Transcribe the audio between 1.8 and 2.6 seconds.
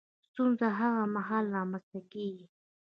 ته کېږي